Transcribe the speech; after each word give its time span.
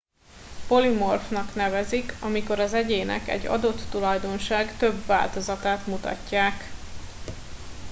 polimorfnak 0.67 1.55
nevezik 1.55 2.13
amikor 2.21 2.59
az 2.59 2.73
egyének 2.73 3.27
egy 3.27 3.45
adott 3.45 3.81
tulajdonság 3.91 4.77
több 4.77 5.05
változatát 5.05 5.87
mutatják 5.87 6.63